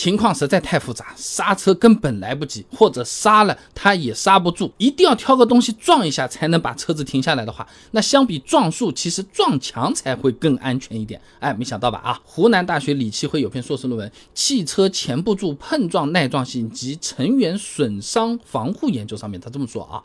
[0.00, 11.20] 情况实在太复杂，刹车根本来不及，或者刹了它也刹不住，一定要挑个东西撞一下才能把车子停下来的话，那相比撞树，其实撞墙才会更安全一点。
[11.38, 11.98] 哎，没想到吧？
[12.02, 20.02] 啊，湖南大学理气会有篇硕士论文《汽车前部柱碰撞耐撞性及成员损伤防护研究》上面，他这么说啊。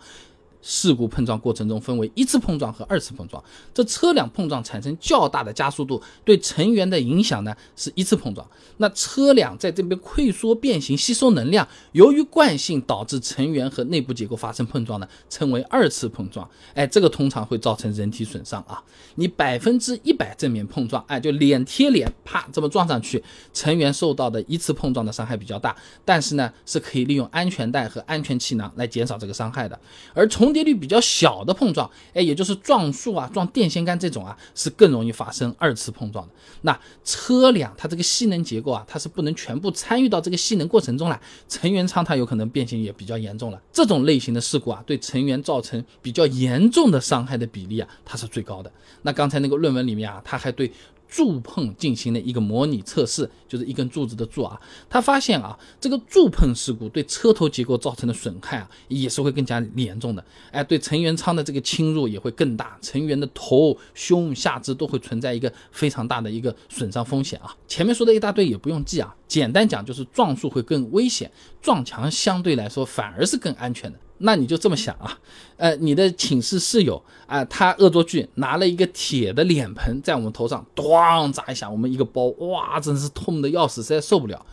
[0.68, 3.42] 事故碰撞过程中分为一次碰撞和二次碰撞。
[3.72, 8.46] 这车辆碰撞产生较大的加速度，对成员的影响呢是一次碰撞。
[8.78, 16.50] 那车辆在这边溃缩变形吸收能量，由于惯性导致成员和内部结构发生碰撞呢，称为二次碰撞。
[16.74, 18.84] 哎，这个通常会造成人体损伤啊。
[19.14, 29.80] 你百分之一百正面碰撞，哎，就脸贴脸，啪这么撞上去，成员受到的一次碰撞的伤害比较大，但是呢是可以利用安全带和安全气囊来减少这个伤害的，
[30.16, 36.34] 而从跌率比较小的碰撞，哎，也就是撞树啊、撞电线杆这种啊，是更容易发生二次碰撞的。
[36.62, 43.62] 那车辆它这个吸能结构啊，它是不能全部参与到这个吸能过程中来，成员舱它有可能变形也比较严重了。
[43.74, 48.72] 这种类型的事故啊，对成员造成比较严重的伤害的比例啊，它是最高的。
[49.02, 50.72] 那刚才那个论文里面啊，它还对。
[51.16, 60.22] 柱碰进行了一个模拟测试，就是一根柱子的柱啊，他发现啊，这个柱碰事故对车头结构造成的损害啊，也是会更加严重的，
[60.52, 67.56] 哎，对成员舱的这个侵入也会更大，成员的头、胸、下肢都会存在一个非常大的一个损伤风险啊。
[67.66, 73.98] 前面说的一大堆也不用记啊，简单讲就是撞树会更危险，撞墙相对来说反而是更安全的。
[74.20, 75.18] 那你就这么想啊，
[75.58, 84.46] 呃，你的寝室室友啊，他恶作剧拿了一个铁的脸盆在我们头上咣砸一下，我们一个包，哇，真是痛的要死，实在受不了。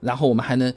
[0.00, 0.72] 然后我们还能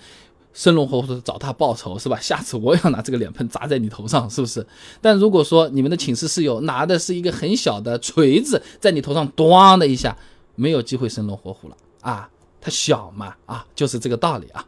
[0.54, 2.20] 生龙活虎的找他报仇，是吧？
[2.20, 4.66] 下次我也要拿这个脸盆砸在你头上，是不是？
[5.02, 10.16] 但如果说你们的寝室室友拿的是一个很小的锤子，在你头上咣的一下，
[10.56, 12.30] 没有机会生龙活虎了啊，
[12.62, 14.66] 他小嘛，啊，就是这个道理啊。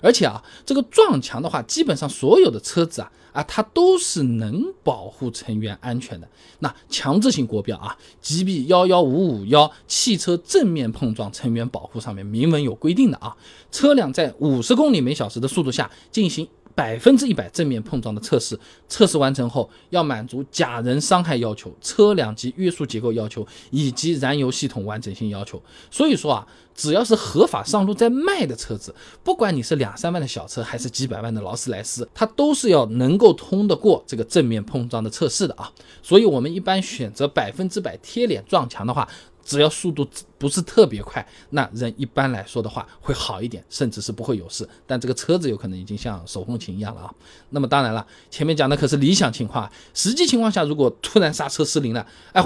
[0.00, 6.28] 而且啊，这个撞墙的话，基本上所有的车子啊啊，它都是能保护成员安全的。
[6.60, 13.36] 那强制性国标啊，GB 幺幺五五幺汽车正面碰撞成员保护上面明文有规定的啊，
[13.70, 16.48] 车辆在五十公里每小时的速度下进行。
[16.76, 18.56] 百分之一百正面碰撞的测试，
[18.86, 25.60] 测试完成后要满足假人伤害要求、车辆及约束结构要求以及燃油系统完整性要求。
[25.90, 28.94] 所以说啊，只要是合法上路在卖的车子，
[29.24, 35.72] 不管你是两三万的小车还是几百万的劳斯莱斯，它都是要能够通得过这个正面碰撞的测试的啊。
[36.02, 39.08] 所以我们一般选择百分之百贴脸撞墙的话。
[39.46, 40.04] 只要速度
[40.36, 44.68] 不是特别快，那人一般来说的话会好一点，甚至是不会有事。
[44.84, 47.14] 但这个车子有可能已经像手风琴一样了啊。
[47.50, 52.44] 那么当然了，前面讲的可是理想情况，实际情况下，如果突然刹车失灵了，哎，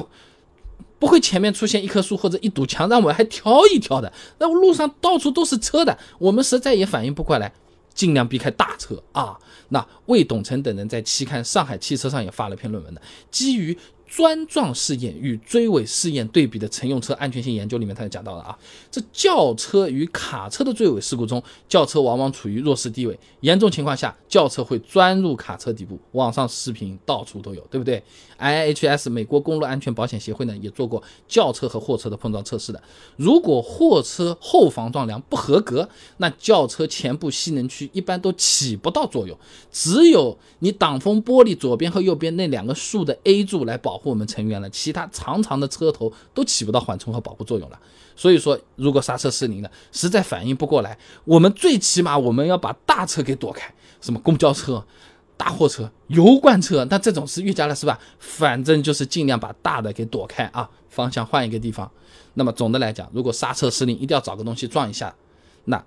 [0.98, 4.12] 不会前面出现一棵树或者一堵墙让我还挑一挑的。
[4.38, 7.50] 那路上到处都是车的，我们实在也反应不过来，
[7.94, 9.38] 尽量避开大车啊。
[9.70, 13.00] 那魏董成等人在期刊《上海汽车》上也发了篇论文的，
[13.30, 13.78] 基于。
[14.10, 18.58] 钻撞试验与追尾试验对比的乘用车安全性研究里面，他就讲到了啊，
[18.90, 25.96] 这轿车与卡车的追尾事故中，轿车往往处于弱势地位，严重情况下，轿车会钻入卡车底部。
[26.10, 28.02] 网上视频到处都有，对不对
[28.40, 32.82] ？IHS 美国公路安全保险协会呢也做过轿车和货车的碰撞测试的。
[33.16, 39.38] 如果货车后防撞梁不合格，那轿车前部吸能区一般都起不到作用，
[39.70, 43.99] 只有你挡风玻璃左边和右边那两个竖的 A 柱来保。
[44.00, 47.78] 护我们成员了，其他长长的车头都起不到缓冲和保护作用了。
[48.16, 54.84] 所以说，如果刹车失灵了，实在反应不过来，我们最起码我们要把大车给躲开，什么公交车、
[55.36, 57.98] 大货车、油罐车，那这种是越加了是吧？
[58.18, 61.90] 反正就是尽量把大的给躲开啊，方向换一个地方。
[62.34, 65.14] 那么总的来讲，如果刹车失灵，一定要找个东西撞一下，
[65.64, 65.84] 那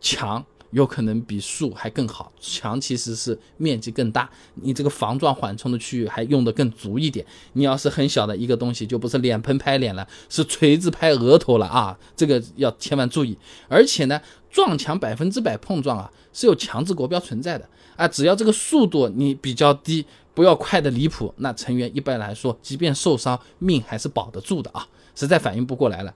[0.00, 0.44] 墙。
[0.70, 7.24] 有可能比树还更好，墙其实是面积更大，你这个防撞缓冲的区域还用的更足一点。
[7.54, 11.98] 你要是很小的一个东西，就不是脸盆拍脸了，是锤子拍额头了啊！
[12.14, 13.36] 这个要千万注意。
[13.68, 14.20] 而且呢，
[14.50, 17.66] 撞墙百分之百碰撞啊，是有强制国标存在的
[17.96, 18.06] 啊。
[18.06, 20.04] 只要这个速度你比较低，
[20.34, 24.86] 不要快的离谱，那成员一般来说，即便受伤，命还是保得住的啊。
[25.14, 26.14] 实在反应不过来了，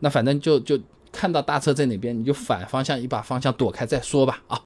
[0.00, 0.76] 那反正就就。
[1.12, 4.60] 看到大车在哪边，你就反方向一把方向躲开再说吧啊。